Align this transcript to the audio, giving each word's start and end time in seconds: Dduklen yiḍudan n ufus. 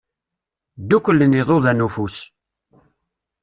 Dduklen 0.79 1.37
yiḍudan 1.37 1.79
n 1.81 1.85
ufus. 1.85 2.17